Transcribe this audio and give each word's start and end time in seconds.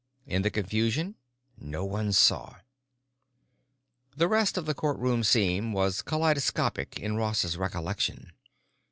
In 0.25 0.41
the 0.41 0.49
confusion 0.49 1.13
no 1.59 1.85
one 1.85 2.11
saw. 2.11 2.55
The 4.17 4.27
rest 4.27 4.57
of 4.57 4.65
the 4.65 4.73
courtroom 4.73 5.23
scene 5.23 5.73
was 5.73 6.01
kaleidoscopic 6.01 6.99
in 6.99 7.17
Ross's 7.17 7.55
recollection. 7.55 8.31